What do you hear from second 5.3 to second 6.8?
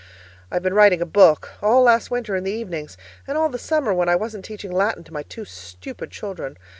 stupid children.